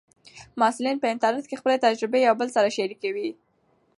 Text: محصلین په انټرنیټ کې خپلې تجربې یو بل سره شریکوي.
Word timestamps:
محصلین 0.59 0.97
په 1.01 1.07
انټرنیټ 1.13 1.45
کې 1.49 1.59
خپلې 1.61 1.77
تجربې 1.85 2.19
یو 2.27 2.35
بل 2.39 2.47
سره 2.55 2.69
شریکوي. 2.77 3.29